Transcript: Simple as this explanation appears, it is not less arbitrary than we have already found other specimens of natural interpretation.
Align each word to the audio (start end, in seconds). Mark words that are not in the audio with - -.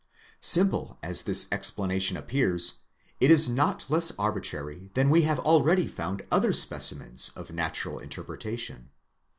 Simple 0.41 0.97
as 1.03 1.21
this 1.21 1.45
explanation 1.51 2.17
appears, 2.17 2.79
it 3.19 3.29
is 3.29 3.47
not 3.47 3.87
less 3.87 4.11
arbitrary 4.17 4.89
than 4.95 5.11
we 5.11 5.21
have 5.29 5.37
already 5.37 5.85
found 5.85 6.25
other 6.31 6.53
specimens 6.53 7.29
of 7.35 7.51
natural 7.53 7.99
interpretation. 7.99 8.89